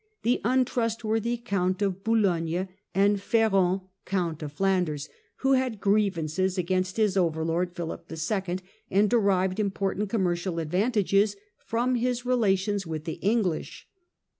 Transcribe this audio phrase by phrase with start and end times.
[0.23, 5.07] the untrustworthy Count of Boulogne, and Ferrand Count of Flanders,
[5.41, 8.57] who had grievances against his over lord Philip II.,
[8.89, 11.35] and derived important commercial advantages
[11.67, 13.87] from his relations with the English.